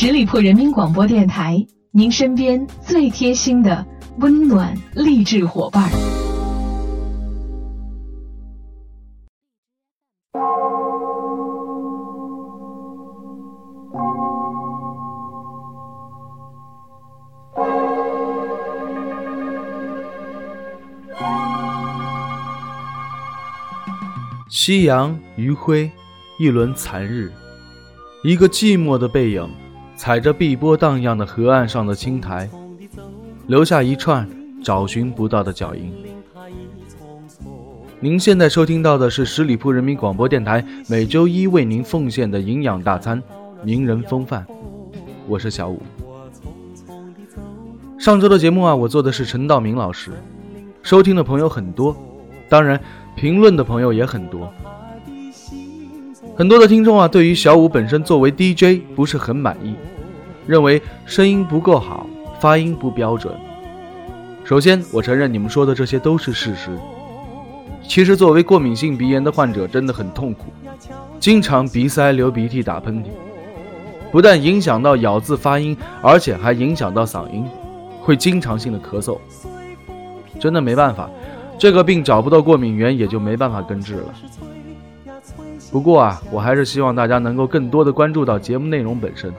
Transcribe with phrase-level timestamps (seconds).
[0.00, 3.84] 十里铺人民广播电台，您身边最贴心的
[4.18, 5.90] 温暖励志伙伴。
[24.48, 25.90] 夕阳余晖，
[26.38, 27.32] 一轮残日，
[28.22, 29.50] 一个寂寞的背影。
[29.98, 32.48] 踩着碧波荡漾的河岸上的青苔，
[33.48, 34.26] 留下一串
[34.62, 35.92] 找寻不到的脚印。
[37.98, 43.20] 您现在收听到的是十里铺人民广播电台每周一为您奉献的营养大餐——
[43.64, 44.46] 名人风范。
[45.26, 45.82] 我是小五。
[47.98, 50.12] 上周的节目啊，我做的是陈道明老师，
[50.80, 51.96] 收听的朋友很多，
[52.48, 52.80] 当然
[53.16, 54.48] 评论的朋友也很多。
[56.36, 59.74] 很多的听众啊，对于小五本身作为 DJ 不是很满意，
[60.48, 62.06] 认为声音不够好，
[62.40, 63.34] 发音不标准。
[64.44, 66.70] 首先，我承认你们说的这些都是事实。
[67.86, 70.46] 其实，作为过敏性鼻炎的患者，真的很痛苦，
[71.20, 73.08] 经常鼻塞、流鼻涕、打喷嚏，
[74.10, 77.44] 不但影响到咬字发音，而且还影响到嗓音，
[78.00, 79.18] 会经常性的咳嗽。
[80.40, 81.10] 真的没办法，
[81.58, 84.14] 这个病找不到过敏源，也就没办法根治了。
[85.70, 89.30] 不过啊，我还是希望大家能够更多的关注到节目内容本身，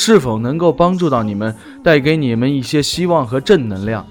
[0.00, 4.06] 是否能够帮助到你们，带给你们一些希望和正能量，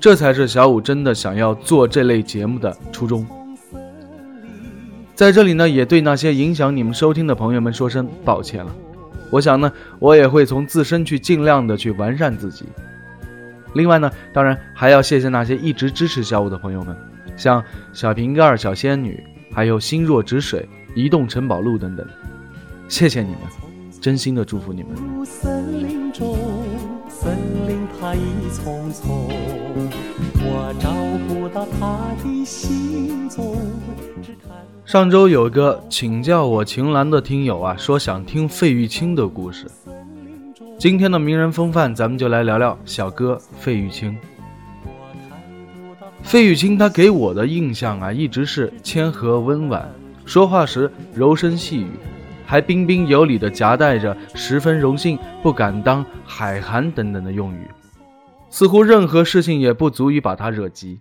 [0.00, 3.26] 这才是小五真的想要做这类节目的初衷。
[5.14, 8.74] 在这里呢，也对那些影响你们收听的朋友们说声抱歉了。
[9.30, 12.64] 我想呢，我也会从自身去尽量的去完善自己。
[13.74, 16.96] 另外呢，当然还要谢谢那些一直支持小五的朋友们，
[17.36, 17.62] 像
[17.92, 19.22] 小瓶盖、小仙女。
[19.52, 22.06] 还有心若止水、移动城堡路等等，
[22.88, 23.38] 谢谢你们，
[24.00, 24.94] 真心的祝福你们。
[34.84, 39.66] 上周有个请教我秦岚的听友啊，说想听费玉清的故事。
[40.78, 44.16] 今天的名人风范，咱们就来聊聊小哥费玉清。
[46.22, 49.90] 费玉清，他给我的印象啊，一直是谦和温婉，
[50.24, 51.90] 说话时柔声细语，
[52.46, 57.68] 还彬彬有礼地夹带着十分荣幸、不敢当、海涵等等的用语，
[58.48, 61.00] 似乎任何事情也不足以把他惹急。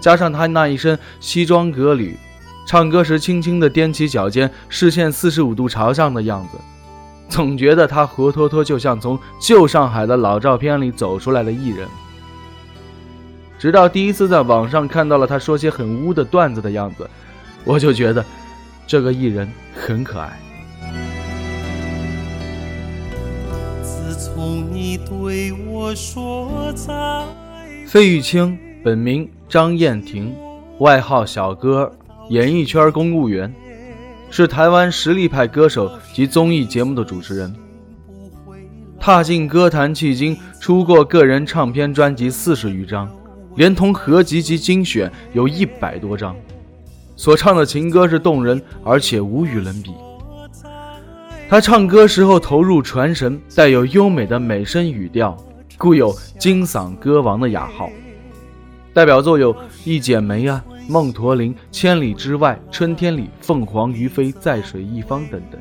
[0.00, 2.16] 加上他那一身西装革履，
[2.66, 6.58] 唱歌时轻轻地踮起脚尖，视线四十五度朝上的样子，
[7.28, 11.86] 总觉得他活脱脱就像从旧上海的老照片里走出来的艺人。
[13.58, 17.10] 直到第一次在网上看到了他说些很污的段子的样子，
[17.64, 18.24] 我就觉得
[18.88, 20.32] 这个艺人很可爱。
[27.86, 30.34] 费玉清本名张燕婷，
[30.78, 31.92] 外号小哥，
[32.30, 33.52] 演艺圈公务员，
[34.30, 37.54] 是台湾实力派歌手及综艺节目的主持人。
[38.98, 43.06] 踏进歌坛迄今，出过个人唱片专辑四十余张。
[43.56, 46.34] 连同合集及精选有一百多张，
[47.18, 49.90] 所唱的情歌是动人，而且无与伦比。
[51.48, 55.36] 他唱歌时候投入传神，带有优美的美声语调，
[55.76, 57.90] 故有“金嗓歌王”的雅号。
[58.94, 59.52] 代表作有
[59.84, 65.60] 《一剪梅》啊，《梦驼铃》《千里之外》《春天里》《凤凰于飞》《在水一方》等等。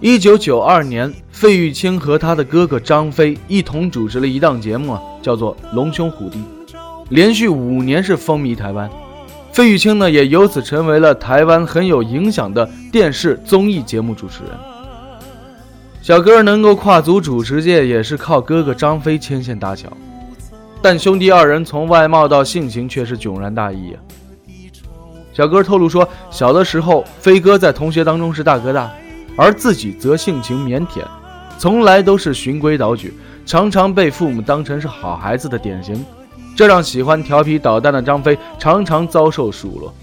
[0.00, 6.38] 一九九二年，费玉清和他的哥哥张飞一同主持了一档节目啊，叫做《龙兄虎弟》。
[7.10, 8.90] 连续五年是风靡台湾，
[9.54, 14.50] 费玉清呢也由此成为了台湾很有影响的电视综艺节目主持人。
[16.02, 19.88] 小哥能够跨足主持界，也是靠哥哥张飞牵线搭桥。
[20.82, 23.96] 但兄弟二人从外貌到性情却是迥然大异。
[25.32, 28.90] 小哥透露说，小的时候飞哥在同学当中是大哥大，
[29.36, 31.04] 而自己则性情腼腆，
[31.58, 33.14] 从来都是循规蹈矩，
[33.46, 36.04] 常常被父母当成是好孩子的典型。
[36.56, 39.94] 这让喜欢调皮捣蛋的张飞常常遭受数落，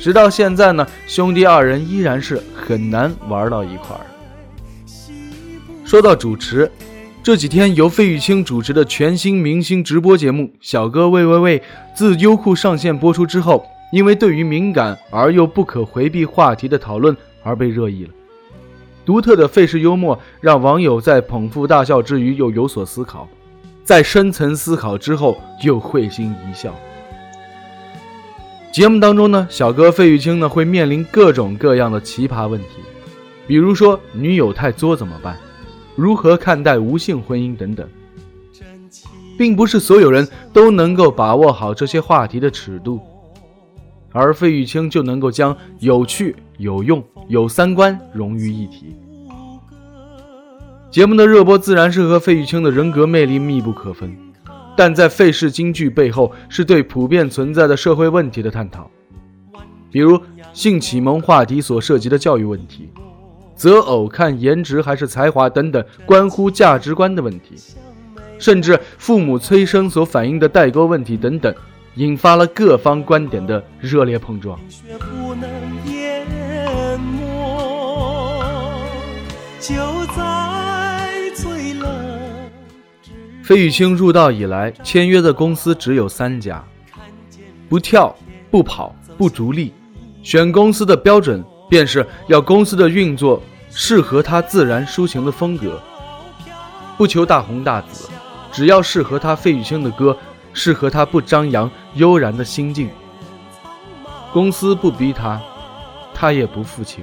[0.00, 4.04] 直到现在呢，兄弟二人依然是很难玩到一块儿。
[5.84, 6.70] 说到主持，
[7.22, 11.60] 这几天由费玉清主持的全新明星直播节目《小哥喂喂喂》
[11.94, 18.10] 自优酷上线播出之后，因为对于敏感而又不可回避话题的讨论而被热议了。
[19.04, 23.28] 独特的费氏幽默让网友在捧腹大笑之余又有所思考。
[23.84, 26.74] 在深层思考之后，又会心一笑。
[28.72, 32.80] 节目当中呢，小哥费玉清呢会面临各种各样的奇葩问题，
[33.46, 35.36] 比如说女友太作怎么办？
[35.94, 37.86] 如何看待无性婚姻等等，
[39.38, 43.00] 并不是所有人都能够把握好这些话题的尺度，
[44.12, 48.96] 而费玉清就能够将有趣、有用、有三观融于一体。
[50.94, 54.16] 节目的热播自然是和费玉清的人格魅力密不可分，
[54.76, 58.88] 但在费氏京剧背后是对普遍存在的社会问题的探讨，
[59.90, 62.92] 比如性启蒙话题所涉及的教育问题。
[63.56, 67.56] 择偶看颜值还是才华等等关乎价值观的问题，
[68.38, 71.52] 甚至父母催生所反映的代沟问题等等，
[71.96, 74.56] 引发了各方观点的热烈碰撞。
[79.60, 79.74] 就
[80.14, 80.33] 在
[83.44, 86.64] 费玉清入道以来，签约的公司只有三家，
[87.68, 88.16] 不跳、
[88.50, 89.70] 不跑、不逐利，
[90.22, 91.44] 选公司的标准。
[91.66, 95.82] 便是要公司的运作适合他自然抒情的风格，
[96.96, 98.08] 不求大红大紫，
[98.52, 100.16] 只要适合他费玉清的歌，
[100.52, 102.90] 适合他不张扬悠然的心境。
[104.32, 105.40] 公司不逼他，
[106.12, 107.02] 他也不负情。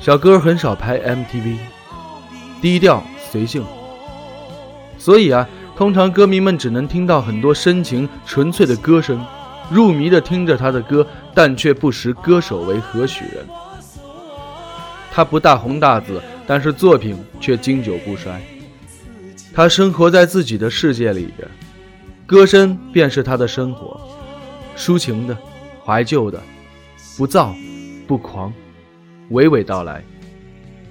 [0.00, 1.58] 小哥很少拍 MTV，
[2.60, 3.62] 低调随性，
[5.04, 5.46] 所以啊，
[5.76, 9.22] 通常歌迷们只能听到很多深情纯粹的歌声。
[9.70, 13.44] 入迷的听着他的歌，但却不识歌手为何许人。
[15.12, 18.40] 他不大红大紫，但是作品却经久不衰。
[19.52, 21.46] 他生活在自己的世界里边，
[22.24, 24.00] 歌声便是他的生活，
[24.74, 25.36] 抒情的，
[25.84, 26.40] 怀旧的，
[27.18, 27.54] 不躁
[28.06, 28.50] 不狂，
[29.32, 30.02] 娓娓道来，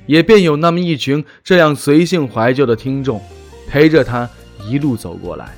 [0.05, 3.19] 也便有那么一群这样随性怀旧的听众，
[3.67, 4.29] 陪着他
[4.67, 5.49] 一路走过来。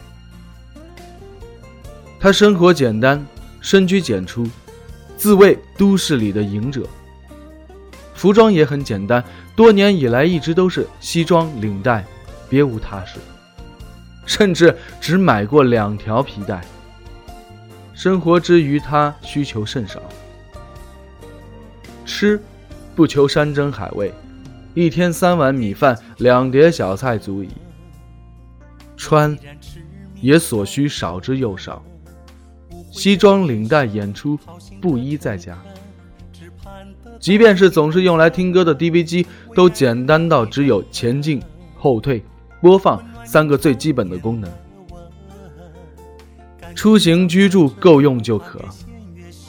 [2.20, 3.24] 他生活简单，
[3.62, 4.48] 深居简出，
[5.16, 6.88] 自谓都市里的隐者。
[8.14, 9.24] 服装也很简单，
[9.56, 12.04] 多年以来一直都是西装领带，
[12.50, 13.20] 别无他事，
[14.26, 16.62] 甚至只买过两条皮带。
[17.94, 20.02] 生活之余，他需求甚少。
[22.06, 22.42] 吃，
[22.96, 24.14] 不求山珍海味，
[24.74, 27.50] 一天三碗米饭，两碟小菜足矣。
[29.06, 29.38] 穿，
[30.20, 31.84] 也所需少之又少。
[32.92, 34.36] 西装领带演出，
[34.82, 35.56] 布衣在家。
[37.20, 41.40] 即便是总是用来听歌的 DV 机，都简单到只有前进、
[41.78, 42.26] 后退、
[42.60, 44.52] 播放三个最基本的功能。
[46.74, 48.60] 出行居住够用就可，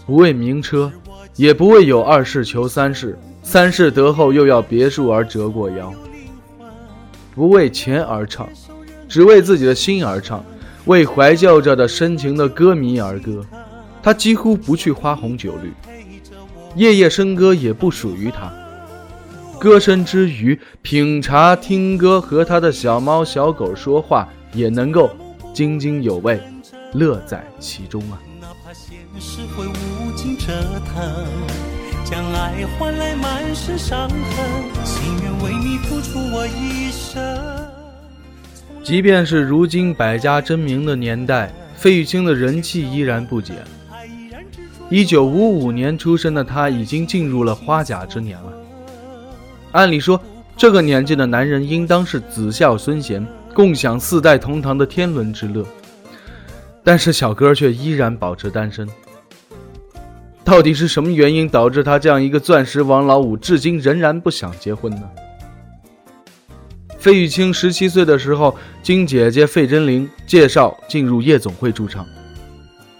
[0.04, 0.92] 不为名车，
[1.34, 5.90] 也不为有二世求三世，三世得后又要别墅而折过腰。
[7.34, 8.48] 不为钱而唱，
[9.08, 10.44] 只为自己的心而唱。
[10.86, 13.44] 为怀旧着的深情的歌迷而歌，
[14.00, 15.72] 他几乎不去花红酒绿，
[16.76, 18.52] 夜夜笙歌也不属于他。
[19.58, 25.10] 歌声之余，品茶听歌和他的小猫小狗说话，也能够
[25.52, 26.40] 津津有味，
[26.94, 28.22] 乐在其中啊。
[28.40, 30.52] 哪怕现实会无尽折
[30.94, 31.26] 腾
[32.04, 34.18] 将爱换来满身伤痕，
[34.84, 37.65] 情愿为你付出我一生。
[38.86, 43.56] 即便是如今百家争鸣的年代，费玉清的人气依然不减。
[44.88, 48.52] 一九五五年出生的他，已经进入了花甲之年了。
[49.72, 50.20] 按理说，
[50.56, 55.66] 这个年纪的男人应当是子孝孙贤，共享四代同堂的天伦之乐。
[56.84, 58.88] 但是小哥却依然保持单身。
[60.44, 65.10] 到底是什么原因导致他这样一个钻石王老五，至今仍然不想结婚呢？
[67.06, 72.04] 费玉清十七岁的时候，经姐姐费贞玲介绍进入夜总会驻唱。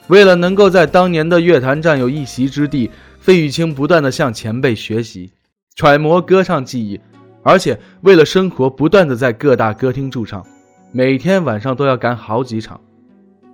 [0.07, 5.33] 为了能够在当年的乐坛占有一席之地，费玉清不断的向前辈学习，
[5.75, 7.01] 揣摩歌唱技艺，
[7.43, 10.47] 而且为了生活，不断的在各大歌厅驻唱，
[10.93, 12.81] 每天晚上都要赶好几场，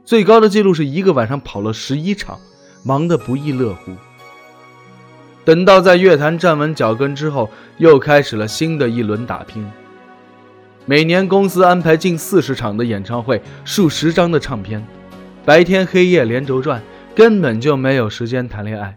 [0.04, 2.38] 最高的记录是一个晚上跑了十一场，
[2.84, 3.92] 忙得不亦乐乎。
[5.46, 9.66] 等到在乐坛站稳脚跟之后，又开始了新的一轮打拼。
[10.84, 14.84] 每年公司安排近四十场的演唱会，数十张的唱片，
[15.44, 16.82] 白天黑夜连轴转，
[17.14, 18.96] 根本就没有时间谈恋爱。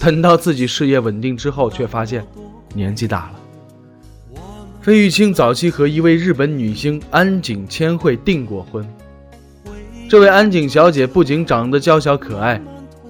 [0.00, 2.26] 等到自己事业稳定之后，却发现
[2.74, 4.40] 年纪大了。
[4.80, 8.88] 费玉清早期和一位日本女星安井千惠订过婚。
[10.08, 12.58] 这位安井小姐不仅长得娇小可爱，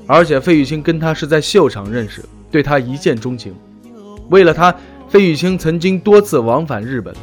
[0.09, 3.55] 而且费玉清跟她是在秀场认识，对她一见钟情。
[4.29, 4.75] 为了她，
[5.09, 7.15] 费玉清曾经多次往返日本。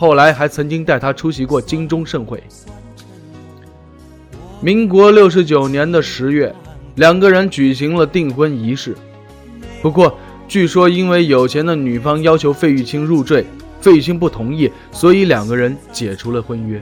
[0.00, 2.40] 后来还曾经带他出席过金钟盛会。
[4.60, 6.54] 民国六十九年的十月，
[6.94, 8.96] 两个人举行了订婚仪式。
[9.82, 13.44] 不过，据说因为有钱的女方要求费玉清入赘，
[13.80, 16.80] 费玉清不同意，所以两个人解除了婚约。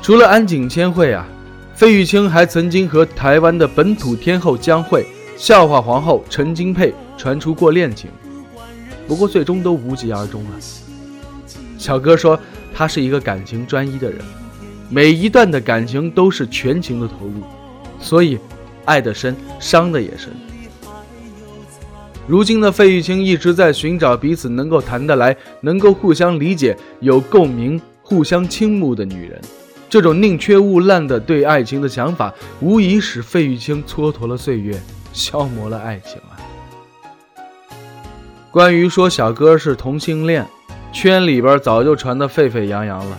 [0.00, 1.28] 除了安井千惠啊，
[1.74, 5.04] 费玉清还曾经和台湾的本土天后江蕙、
[5.36, 8.10] 笑话皇后陈金佩传出过恋情，
[9.06, 10.50] 不过最终都无疾而终了。
[11.78, 12.38] 小哥说
[12.74, 14.20] 他是一个感情专一的人，
[14.88, 17.42] 每一段的感情都是全情的投入，
[18.00, 18.38] 所以
[18.84, 20.30] 爱得深，伤得也深。
[22.28, 29.40] 如今的费玉清一直在寻找彼此能够谈得来、能够互相理解、有共鸣、互相倾慕的女人。
[29.90, 34.80] 这种宁缺毋滥的对爱情的想法，无疑使费玉清蹉跎了岁月，
[35.12, 36.16] 消磨了爱情。
[38.52, 40.46] 关于说小哥是同性恋，
[40.92, 43.18] 圈里边早就传得沸沸扬扬了。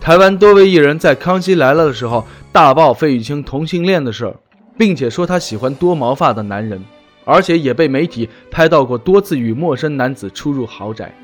[0.00, 4.34] 台湾多位艺人在《康熙来了》的时候大爆费玉清同性恋的事儿，
[4.78, 6.82] 并且说他喜欢多毛发的男人，
[7.26, 11.14] 而且也被媒体拍到过多次与陌生男子出入豪宅。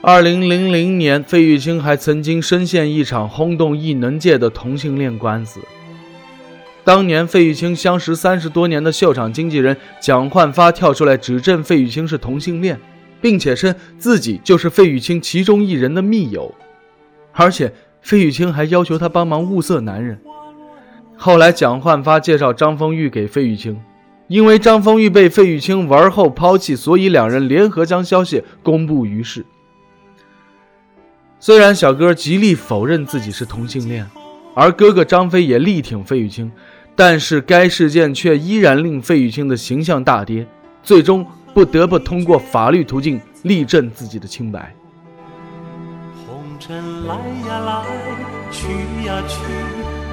[0.00, 5.58] 二零零零年，费玉清还曾经深陷一场轰动艺能界的同性恋官司。
[6.84, 12.78] 当年，费玉清相识三十多年的秀场经纪人蒋焕发跳出来指证费玉清是同性恋，
[13.22, 16.54] 并且称自己就是费玉清其中一人的密友，
[17.32, 17.72] 而且
[18.02, 20.20] 费玉清还要求他帮忙物色男人。
[21.16, 23.80] 后来，蒋焕发介绍张丰玉给费玉清，
[24.28, 29.46] 因为张丰玉被费玉清玩后抛弃，所以两人联合将消息公布于世。
[31.40, 34.06] 虽然小哥极力否认自己是同性恋，
[34.54, 36.50] 而哥哥张飞也力挺费玉清，
[36.96, 40.46] 但是该事件却依然令费玉清的形象大跌，
[40.82, 44.74] 最终不得不通过法律途径力证自己的清白。
[46.26, 47.14] 红尘来
[47.48, 47.84] 呀来，
[48.50, 48.68] 去
[49.06, 49.38] 呀去，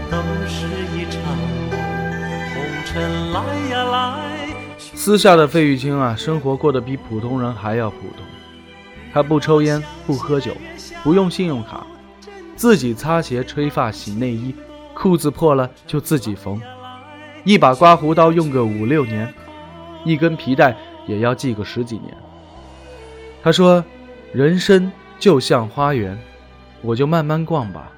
[0.10, 1.22] 都是一场
[1.70, 1.80] 梦。
[2.54, 4.32] 红尘来呀来。
[4.78, 8.26] 私下的费玉清啊，生活过得比普通人还要普通，
[9.14, 10.52] 他不抽烟，不喝酒。
[11.04, 11.86] 不用信用卡，
[12.56, 14.54] 自己擦鞋、吹发、洗内衣，
[15.02, 16.62] 裤子破了就自己缝，
[17.44, 19.34] 一把刮胡刀用个五六年，
[20.06, 20.78] 一根皮带
[21.08, 22.16] 也要系个十几年。
[23.42, 23.84] 他说
[24.32, 26.16] ：“人生就像花园，
[26.84, 27.92] 我就慢慢逛吧。”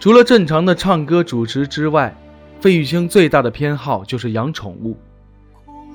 [0.00, 2.16] 除了正常的唱歌、主持之外，
[2.62, 4.96] 费玉清最大的偏好就是养宠物。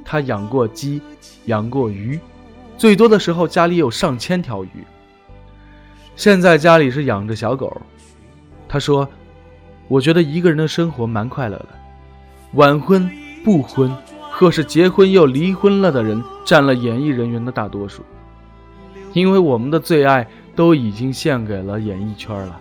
[0.05, 1.01] 他养过鸡，
[1.45, 2.19] 养过鱼。
[2.77, 4.85] 最多的时候，家里有上千条鱼。
[6.15, 7.81] 现在家里是养着小狗。
[8.67, 9.07] 他说
[9.87, 11.69] ：“我觉得一个人的生活蛮快乐的。
[12.53, 13.09] 晚婚
[13.43, 13.95] 不婚，
[14.31, 18.03] 或是结婚又离婚了的人，占了演艺人员的大多数。
[19.13, 22.59] 因为我们的最爱都已经献给了演艺圈了。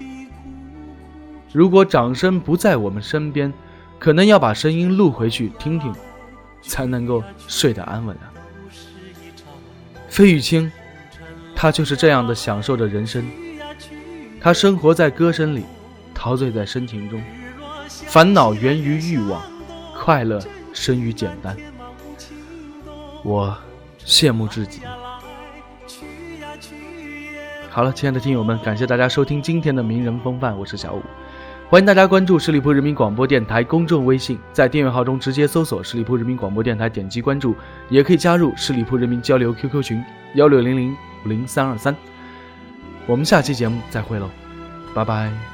[1.52, 3.52] 如果掌声不在我们身边，
[3.98, 5.92] 可能要把声音录回去听听，
[6.62, 8.30] 才能够睡得安稳啊。”
[10.08, 10.70] 费玉清，
[11.56, 13.24] 他就是这样的享受着人生。
[14.40, 15.64] 他生活在歌声里，
[16.14, 17.20] 陶醉在深情中，
[17.88, 19.42] 烦恼源于欲望，
[19.98, 20.40] 快乐
[20.72, 21.56] 生于简单。
[23.22, 23.56] 我
[24.04, 24.80] 羡慕至极。
[27.68, 31.02] 好了，亲爱的听友们，感谢大家收听今天的名人风范，我是小五。
[31.68, 37.56] 欢迎大家关注十里铺人民广播电台公众微信，在订阅号中直接搜索“十里铺人民广播电台”，点击关注，
[37.88, 40.04] 也可以加入十里铺人民交流 QQ 群
[40.34, 41.96] 幺六零零五零三二三。
[43.06, 44.30] 我们下期节目再会喽，
[44.94, 45.53] 拜拜。